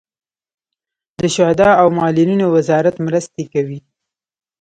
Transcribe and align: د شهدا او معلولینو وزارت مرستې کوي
د 1.19 1.21
شهدا 1.35 1.69
او 1.81 1.87
معلولینو 1.97 2.45
وزارت 2.55 2.95
مرستې 3.07 3.43
کوي 3.53 3.79